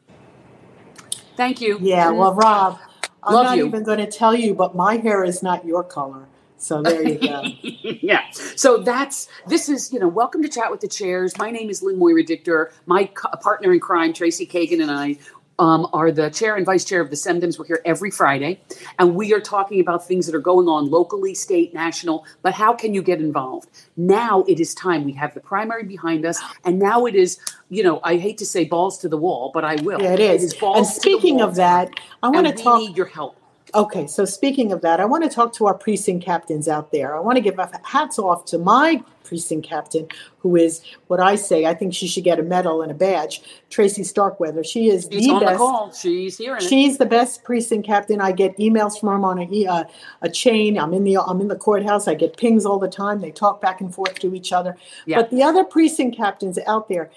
[1.36, 1.80] Thank you.
[1.82, 2.78] Yeah, well, Rob,
[3.24, 3.66] I'm Love not you.
[3.66, 6.28] even going to tell you, but my hair is not your color.
[6.56, 7.42] So there you go.
[8.00, 8.30] yeah.
[8.30, 11.36] So that's this is you know welcome to chat with the chairs.
[11.36, 12.70] My name is Lynn Moira Dictor.
[12.86, 15.18] My co- partner in crime, Tracy Kagan, and I
[15.58, 17.58] um, are the chair and vice chair of the SEMDEMS.
[17.58, 18.60] We're here every Friday,
[18.98, 22.24] and we are talking about things that are going on locally, state, national.
[22.42, 23.68] But how can you get involved?
[23.96, 25.04] Now it is time.
[25.04, 27.38] We have the primary behind us, and now it is
[27.70, 30.00] you know I hate to say balls to the wall, but I will.
[30.02, 30.54] Yeah, it is.
[30.54, 31.90] balls And to the speaking of that,
[32.22, 32.78] I want to we talk.
[32.80, 33.38] need your help.
[33.74, 37.16] Okay, so speaking of that, I want to talk to our precinct captains out there.
[37.16, 40.06] I want to give a hats off to my precinct captain,
[40.38, 41.64] who is what I say.
[41.64, 43.42] I think she should get a medal and a badge.
[43.70, 44.62] Tracy Starkweather.
[44.62, 45.58] She is She's the on the best.
[45.58, 45.92] call.
[45.92, 46.60] She's here.
[46.60, 48.20] She's the best precinct captain.
[48.20, 49.84] I get emails from her on a, e- uh,
[50.22, 50.78] a chain.
[50.78, 52.06] I'm in the I'm in the courthouse.
[52.06, 53.20] I get pings all the time.
[53.22, 54.76] They talk back and forth to each other.
[55.04, 55.16] Yeah.
[55.16, 57.10] But the other precinct captains out there,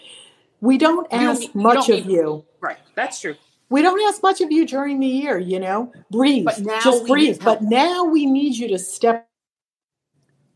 [0.61, 2.45] we don't You don't ask you much don't of you.
[2.61, 2.77] right.
[2.95, 3.35] That's true.
[3.69, 5.91] We don't ask much of you during the year, you know.
[6.09, 7.41] Breathe, But now just breathe.
[7.43, 9.27] But now we need you to step.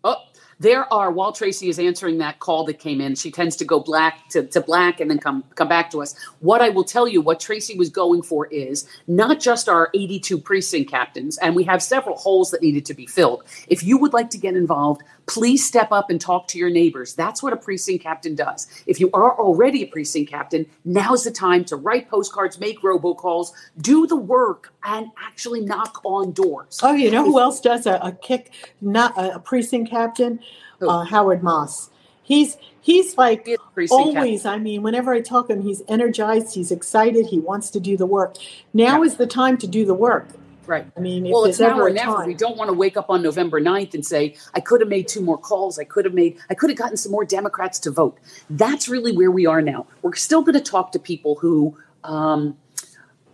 [0.03, 0.15] Oh,
[0.59, 3.81] there are while Tracy is answering that call that came in, she tends to go
[3.81, 6.15] black to, to black and then come come back to us.
[6.39, 10.37] What I will tell you, what Tracy was going for is not just our 82
[10.37, 13.43] precinct captains, and we have several holes that needed to be filled.
[13.67, 17.13] If you would like to get involved, please step up and talk to your neighbors.
[17.13, 18.67] That's what a precinct captain does.
[18.87, 23.51] If you are already a precinct captain, now's the time to write postcards, make robocalls,
[23.79, 26.79] do the work, and actually knock on doors.
[26.83, 28.73] Oh, you know who else does a, a kick?
[28.81, 30.39] Not a, a precinct captain,
[30.81, 31.89] uh, Howard Moss.
[32.23, 34.17] He's he's like He is a precinct captain.
[34.17, 34.45] always.
[34.45, 36.53] I mean, whenever I talk to him, he's energized.
[36.55, 37.25] He's excited.
[37.27, 38.35] He wants to do the work.
[38.73, 39.07] Now Yeah.
[39.07, 40.27] is the time to do the work.
[40.65, 40.85] Right.
[40.95, 42.17] I mean, well, it's now or never.
[42.17, 42.27] time.
[42.27, 45.07] We don't want to wake up on November 9th and say, I could have made
[45.07, 45.79] two more calls.
[45.79, 48.19] I could have made, I could have gotten some more Democrats to vote.
[48.49, 49.87] That's really where we are now.
[50.01, 52.57] We're still going to talk to people who, um,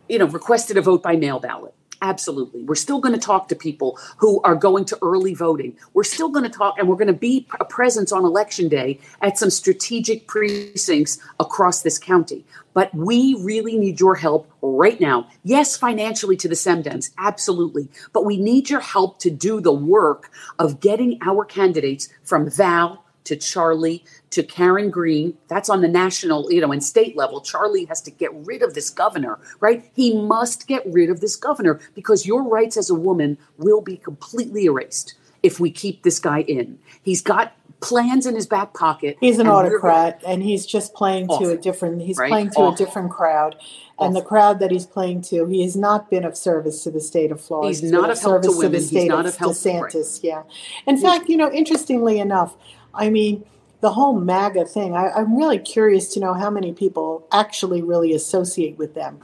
[0.08, 1.74] you know, requested a vote by mail ballot.
[2.02, 2.64] Absolutely.
[2.64, 5.76] We're still going to talk to people who are going to early voting.
[5.94, 9.00] We're still going to talk, and we're going to be a presence on election day
[9.22, 12.46] at some strategic precincts across this county.
[12.74, 15.28] But we really need your help right now.
[15.44, 17.90] Yes, financially to the SEMDEMS, absolutely.
[18.14, 20.30] But we need your help to do the work
[20.60, 25.38] of getting our candidates from Val to Charlie to Karen Green.
[25.48, 27.42] That's on the national, you know, and state level.
[27.42, 29.90] Charlie has to get rid of this governor, right?
[29.96, 33.98] He must get rid of this governor because your rights as a woman will be
[33.98, 36.80] completely erased if we keep this guy in.
[37.02, 39.18] He's got plans in his back pocket.
[39.20, 42.02] He's an autocrat, and he's just playing to a different.
[42.02, 42.30] He's right?
[42.30, 43.56] playing to a different crowd,
[44.00, 47.00] and the crowd that he's playing to, he has not been of service to the
[47.00, 47.70] state of Florida.
[47.70, 48.82] He's, he's not of help to women.
[48.82, 50.24] To he's not of, of help DeSantis.
[50.24, 50.24] Right.
[50.24, 50.44] Yeah,
[50.86, 52.56] in fact, you know, interestingly enough,
[52.94, 53.46] I mean.
[53.80, 58.14] The whole MAGA thing, I, I'm really curious to know how many people actually really
[58.14, 59.20] associate with them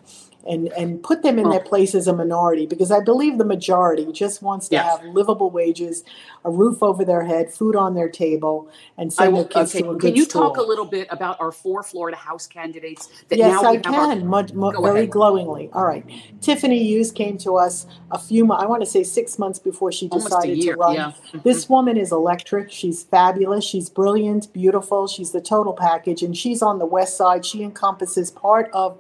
[0.47, 4.11] and and put them in their place as a minority because I believe the majority
[4.11, 4.99] just wants to yes.
[4.99, 6.03] have livable wages,
[6.43, 9.83] a roof over their head, food on their table, and send will, their kids okay.
[9.83, 10.49] to a good Can you school.
[10.49, 13.09] talk a little bit about our four Florida House candidates?
[13.29, 15.11] That yes, I can, our, very ahead.
[15.11, 15.69] glowingly.
[15.73, 16.05] All right,
[16.41, 20.07] Tiffany Hughes came to us a few, I want to say six months before she
[20.07, 20.95] decided to run.
[20.95, 21.11] Yeah.
[21.11, 21.39] Mm-hmm.
[21.43, 22.71] This woman is electric.
[22.71, 23.63] She's fabulous.
[23.63, 25.07] She's brilliant, beautiful.
[25.07, 27.45] She's the total package, and she's on the west side.
[27.45, 28.99] She encompasses part of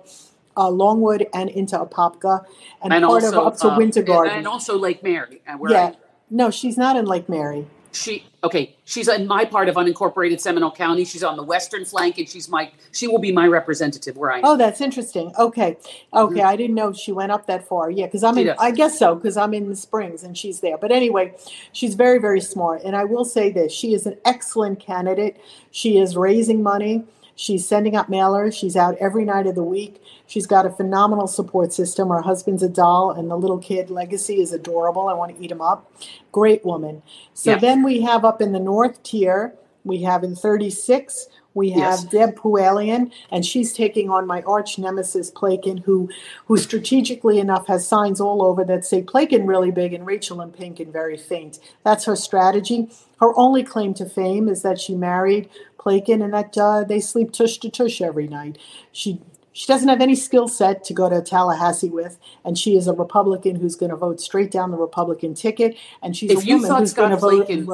[0.57, 2.45] uh, Longwood and into Apopka
[2.81, 4.37] and, and part also, of up to um, Winter Garden.
[4.37, 5.41] And also Lake Mary.
[5.45, 5.85] yeah.
[5.85, 5.95] I,
[6.29, 7.67] no, she's not in Lake Mary.
[7.95, 8.75] She okay.
[8.85, 11.05] She's in my part of unincorporated Seminole County.
[11.05, 12.71] She's on the western flank, and she's my.
[12.91, 14.45] She will be my representative where I am.
[14.45, 15.31] Oh, that's interesting.
[15.37, 15.77] Okay,
[16.13, 16.39] okay.
[16.39, 16.47] Mm-hmm.
[16.47, 17.91] I didn't know she went up that far.
[17.91, 18.53] Yeah, because I'm in.
[18.59, 20.77] I guess so because I'm in the Springs and she's there.
[20.77, 21.35] But anyway,
[21.71, 25.39] she's very very smart, and I will say this: she is an excellent candidate.
[25.69, 27.03] She is raising money.
[27.35, 28.53] She's sending out mailers.
[28.53, 30.01] She's out every night of the week.
[30.27, 32.09] She's got a phenomenal support system.
[32.09, 35.07] Her husband's a doll, and the little kid Legacy is adorable.
[35.07, 35.91] I want to eat him up.
[36.31, 37.01] Great woman.
[37.33, 37.59] So yeah.
[37.59, 42.03] then we have up in the north tier, we have in 36, we have yes.
[42.05, 46.09] Deb Poulalion, and she's taking on my arch nemesis Plakon, who,
[46.47, 50.53] who strategically enough has signs all over that say Plakon really big and Rachel and
[50.53, 51.59] pink and very faint.
[51.83, 52.89] That's her strategy.
[53.19, 55.49] Her only claim to fame is that she married
[55.83, 58.57] Plakon and that uh, they sleep tush to tush every night.
[58.91, 62.87] She she doesn't have any skill set to go to Tallahassee with, and she is
[62.87, 66.53] a Republican who's going to vote straight down the Republican ticket, and she's if a
[66.53, 67.49] woman who's going to vote.
[67.49, 67.69] In,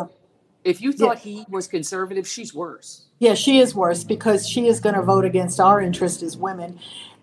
[0.65, 1.31] if you thought yeah.
[1.31, 3.05] he was conservative, she's worse.
[3.19, 6.77] Yeah, she is worse because she is going to vote against our interest as women,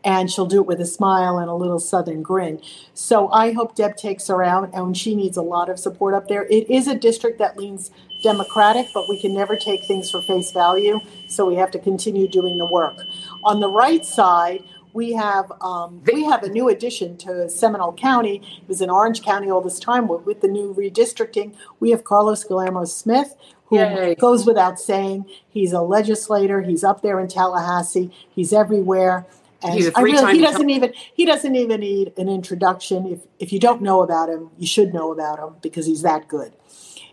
[0.04, 2.62] and she'll do it with a smile and a little southern grin.
[2.94, 6.28] So I hope Deb takes her out, and she needs a lot of support up
[6.28, 6.44] there.
[6.46, 7.90] It is a district that leans
[8.22, 12.28] Democratic, but we can never take things for face value, so we have to continue
[12.28, 13.06] doing the work.
[13.44, 14.64] On the right side,
[14.96, 18.36] we have um, we have a new addition to Seminole County.
[18.36, 20.08] It was in Orange County all this time.
[20.08, 24.14] With the new redistricting, we have Carlos Guillermo Smith, who Yay.
[24.14, 25.26] goes without saying.
[25.48, 26.62] He's a legislator.
[26.62, 28.10] He's up there in Tallahassee.
[28.34, 29.26] He's everywhere.
[29.62, 33.06] And really, he doesn't even he doesn't even need an introduction.
[33.06, 36.26] If if you don't know about him, you should know about him because he's that
[36.28, 36.54] good.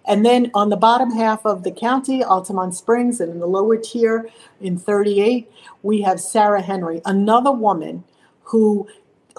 [0.06, 3.78] And then on the bottom half of the county, Altamonte Springs, and in the lower
[3.78, 5.50] tier in 38,
[5.82, 8.04] we have Sarah Henry, another woman
[8.44, 8.88] who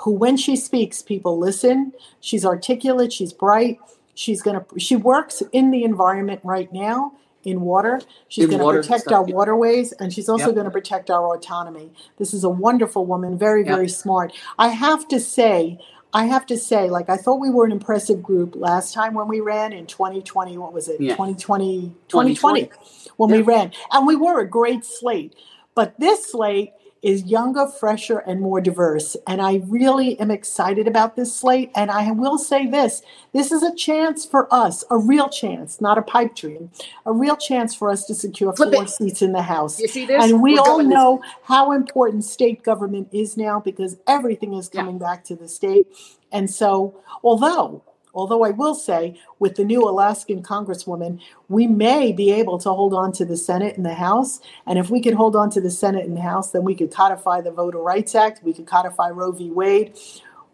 [0.00, 1.92] who when she speaks, people listen.
[2.20, 3.79] She's articulate, she's bright.
[4.14, 7.12] She's gonna she works in the environment right now
[7.44, 8.00] in water.
[8.29, 10.55] She's going to protect our waterways and she's also yep.
[10.55, 11.92] going to protect our autonomy.
[12.18, 13.74] This is a wonderful woman, very, yep.
[13.74, 14.33] very smart.
[14.59, 15.79] I have to say,
[16.14, 19.27] I have to say, like, I thought we were an impressive group last time when
[19.27, 20.57] we ran in 2020.
[20.57, 21.00] What was it?
[21.00, 21.14] Yeah.
[21.14, 22.70] 2020, 2020, 2020
[23.16, 23.37] when yeah.
[23.37, 23.72] we ran.
[23.90, 25.35] And we were a great slate.
[25.74, 26.70] But this slate
[27.04, 29.14] is younger, fresher, and more diverse.
[29.26, 31.70] And I really am excited about this slate.
[31.76, 35.98] And I will say this this is a chance for us, a real chance, not
[35.98, 36.70] a pipe dream,
[37.04, 38.88] a real chance for us to secure Flip four it.
[38.88, 39.78] seats in the House.
[39.78, 40.24] You see this?
[40.24, 41.30] And we We're all know this.
[41.44, 45.06] how important state government is now because everything is coming yeah.
[45.06, 45.86] back to the state.
[46.32, 47.84] And so, although
[48.14, 52.94] Although I will say, with the new Alaskan Congresswoman, we may be able to hold
[52.94, 54.40] on to the Senate and the House.
[54.66, 56.92] And if we could hold on to the Senate and the House, then we could
[56.92, 59.50] codify the Voter Rights Act, we could codify Roe v.
[59.50, 59.98] Wade.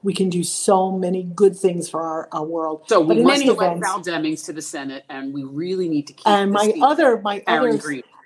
[0.02, 2.84] We can do so many good things for our, our world.
[2.86, 6.26] So we must elect Val Demings to the Senate, and we really need to keep.
[6.26, 7.78] And my other, my other.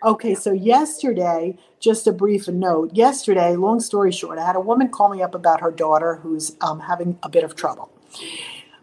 [0.05, 2.95] Okay, so yesterday, just a brief note.
[2.95, 6.55] Yesterday, long story short, I had a woman call me up about her daughter who's
[6.61, 7.91] um, having a bit of trouble.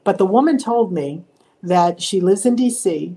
[0.04, 1.24] But the woman told me
[1.62, 3.16] that she lives in DC,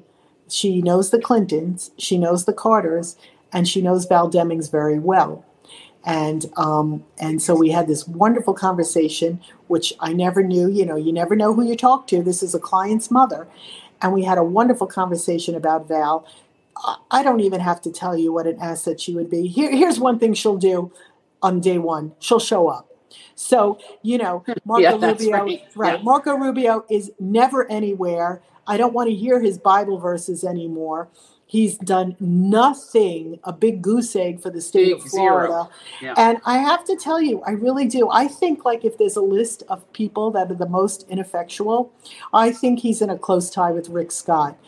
[0.48, 3.16] she knows the Clintons, she knows the Carters,
[3.52, 5.44] and she knows Val Demings very well.
[6.04, 10.68] And um, and so we had this wonderful conversation, which I never knew.
[10.68, 12.22] You know, you never know who you talk to.
[12.22, 13.48] This is a client's mother,
[14.02, 16.26] and we had a wonderful conversation about Val.
[17.10, 19.46] I don't even have to tell you what an asset she would be.
[19.46, 20.92] Here, here's one thing she'll do
[21.40, 22.93] on day one: she'll show up.
[23.34, 25.62] So, you know, Marco yeah, Rubio, right.
[25.74, 25.98] right.
[25.98, 26.02] Yeah.
[26.02, 28.42] Marco Rubio is never anywhere.
[28.66, 31.08] I don't want to hear his Bible verses anymore.
[31.46, 35.10] He's done nothing, a big goose egg for the state Big of.
[35.10, 35.68] Florida.
[36.00, 36.14] Yeah.
[36.16, 38.08] And I have to tell you, I really do.
[38.10, 41.92] I think like if there's a list of people that are the most ineffectual,
[42.32, 44.58] I think he's in a close tie with Rick Scott.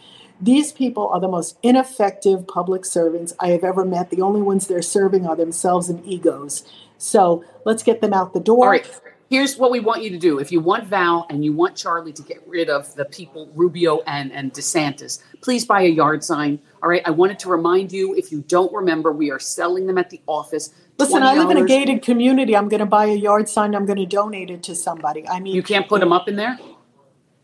[0.41, 4.11] These people are the most ineffective public servants I have ever met.
[4.11, 6.63] The only ones they're serving are themselves and egos.
[6.99, 8.65] So let's get them out the door.
[8.65, 9.01] All right.
[9.29, 10.39] Here's what we want you to do.
[10.39, 14.01] If you want Val and you want Charlie to get rid of the people, Rubio
[14.07, 16.61] and, and DeSantis, please buy a yard sign.
[16.81, 17.03] All right.
[17.05, 20.21] I wanted to remind you if you don't remember, we are selling them at the
[20.29, 20.73] office.
[20.99, 22.57] Listen, I live in a gated community.
[22.57, 23.75] I'm going to buy a yard sign.
[23.75, 25.29] I'm going to donate it to somebody.
[25.29, 26.57] I mean, You can't put them up in there?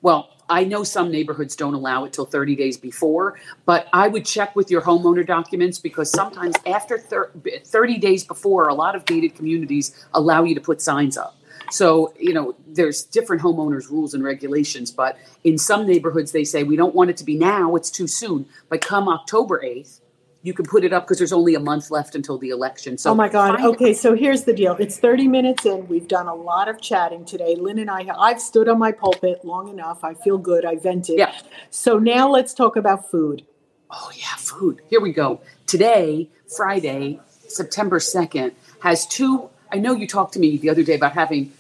[0.03, 4.27] Well, I know some neighborhoods don't allow it till 30 days before, but I would
[4.27, 7.31] check with your homeowner documents because sometimes after thir-
[7.65, 11.39] 30 days before, a lot of gated communities allow you to put signs up.
[11.71, 16.65] So, you know, there's different homeowners' rules and regulations, but in some neighborhoods, they say
[16.65, 18.45] we don't want it to be now, it's too soon.
[18.69, 20.01] But come October 8th,
[20.43, 22.99] you can put it up because there's only a month left until the election.
[22.99, 23.61] So, oh my God.
[23.61, 24.77] Okay, so here's the deal.
[24.79, 25.87] It's 30 minutes in.
[25.89, 27.55] We've done a lot of chatting today.
[27.55, 30.03] Lynn and I, I've stood on my pulpit long enough.
[30.03, 30.65] I feel good.
[30.65, 31.19] I vented.
[31.19, 31.33] Yeah.
[31.71, 33.47] So now let's talk about food.
[33.91, 34.81] Oh yeah, food.
[34.89, 35.41] Here we go.
[35.67, 40.95] Today, Friday, September 2nd, has two I know you talked to me the other day
[40.95, 41.51] about having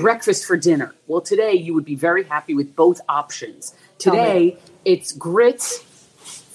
[0.00, 0.94] breakfast for dinner.
[1.06, 3.74] Well, today you would be very happy with both options.
[3.98, 5.84] Today, it's grits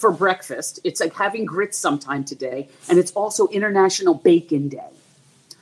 [0.04, 0.82] for breakfast.
[0.84, 4.90] It's like having grits sometime today, and it's also International Bacon Day.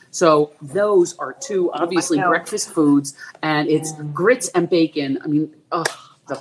[0.09, 5.19] So those are two obviously breakfast foods, and it's grits and bacon.
[5.23, 5.85] I mean, ugh,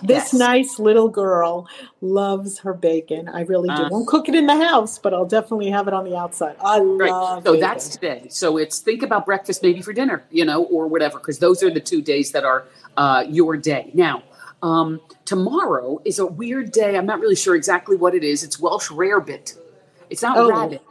[0.03, 1.69] This nice little girl
[2.01, 3.29] loves her bacon.
[3.29, 3.75] I really do.
[3.75, 3.89] Uh.
[3.91, 6.57] Won't cook it in the house, but I'll definitely have it on the outside.
[6.65, 7.11] I Right.
[7.11, 7.61] love So bacon.
[7.61, 8.27] that's today.
[8.31, 11.71] So it's think about breakfast maybe for dinner, you know, or whatever, because those are
[11.71, 12.65] the two days that are
[12.97, 13.91] uh, your day.
[13.93, 14.23] Now,
[14.63, 16.97] um, tomorrow is a weird day.
[16.97, 18.43] I'm not really sure exactly what it is.
[18.45, 19.57] It's Welsh rarebit.
[20.11, 20.51] It's not Oh.
[20.51, 20.83] rabbit.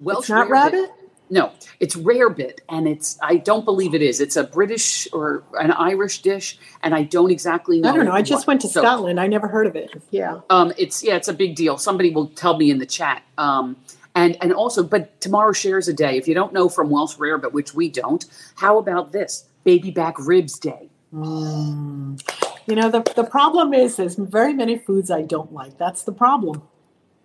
[0.00, 0.90] Welsh It's not rabbit?
[1.30, 4.18] No, it's rarebit, and it's I don't believe it is.
[4.18, 7.90] It's a British or an Irish dish, and I don't exactly know.
[7.90, 8.12] I don't know.
[8.12, 9.20] I just went to so- Scotland.
[9.20, 9.90] I never heard of it.
[10.10, 10.40] Yeah.
[10.48, 11.76] um, it's yeah, it's a big deal.
[11.76, 13.22] Somebody will tell me in the chat.
[13.36, 13.76] Um,
[14.14, 16.16] and and also, but tomorrow shares a day.
[16.16, 20.14] If you don't know from Welsh rarebit which we don't, how about this baby back
[20.18, 20.88] ribs day?
[21.14, 22.22] Mm.
[22.68, 25.78] You know, the, the problem is there's very many foods I don't like.
[25.78, 26.60] That's the problem.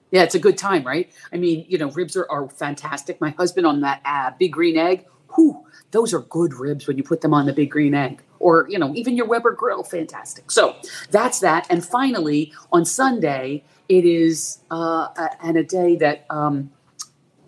[0.09, 1.11] Yeah, it's a good time, right?
[1.33, 3.19] I mean, you know, ribs are, are fantastic.
[3.19, 7.03] My husband on that uh, big green egg, whew, those are good ribs when you
[7.03, 8.23] put them on the big green egg.
[8.39, 10.49] Or, you know, even your Weber grill, fantastic.
[10.49, 10.77] So
[11.11, 11.67] that's that.
[11.69, 16.71] And finally, on Sunday, it is, uh, a- and a day that um,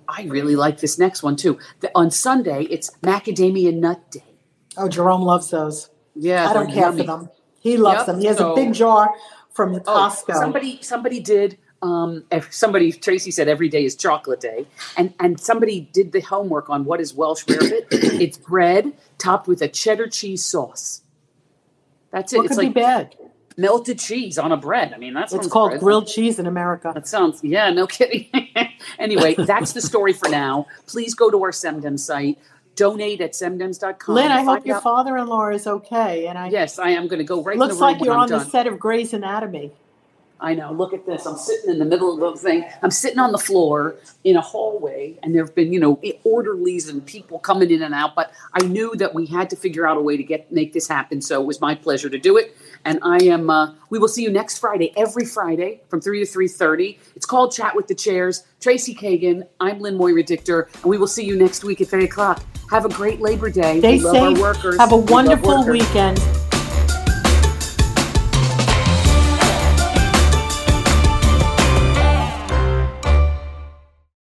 [0.10, 1.60] I really like this next one too.
[1.80, 4.24] The, on Sunday, it's macadamia nut day.
[4.76, 5.90] Oh, Jerome loves those.
[6.14, 7.04] Yeah, I don't care yummy.
[7.04, 7.30] for them.
[7.66, 8.20] He loves Yep, them.
[8.22, 9.14] He has so- a big jar
[9.54, 10.36] from Oh, Costco.
[10.36, 15.90] somebody somebody did um somebody Tracy said every day is chocolate day and and somebody
[15.92, 17.88] did the homework on what is Welsh rarebit.
[17.92, 21.02] it's bread topped with a cheddar cheese sauce.
[22.12, 22.38] That's it.
[22.38, 23.16] what it's could like be bad?
[23.58, 24.94] melted cheese on a bread.
[24.94, 26.92] I mean, that's It's called grilled cheese in America.
[26.94, 28.28] That sounds yeah, no kidding.
[29.00, 30.68] anyway, that's the story for now.
[30.88, 32.38] Please go to our Semdem site.
[32.76, 34.16] Donate at semdems.com.
[34.16, 36.28] Lynn, I hope Find your out- father-in-law is okay.
[36.28, 38.06] And I Yes, I am going to go right in looks the room Looks like
[38.06, 38.40] you're on done.
[38.40, 39.72] the set of Grey's Anatomy.
[40.38, 40.74] I know.
[40.74, 41.26] Look at this.
[41.26, 42.66] I'm sitting in the middle of the thing.
[42.84, 46.90] I'm sitting on the floor in a hallway, and there have been, you know, orderlies
[46.90, 48.16] and people coming in and out.
[48.16, 50.90] But I knew that we had to figure out a way to get make this
[50.90, 51.22] happen.
[51.22, 52.56] So it was my pleasure to do it.
[52.84, 53.50] And I am.
[53.50, 57.00] Uh, we will see you next Friday, every Friday from three to three thirty.
[57.16, 58.44] It's called Chat with the Chairs.
[58.60, 59.48] Tracy Kagan.
[59.62, 62.44] I'm Lynn Moira Dictor, and we will see you next week at three o'clock.
[62.70, 63.80] Have a great Labor Day.
[63.80, 64.78] Stay we safe.
[64.78, 65.72] Have a wonderful workers.
[65.72, 66.20] weekend.